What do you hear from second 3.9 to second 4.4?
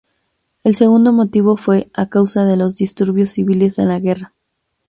guerra.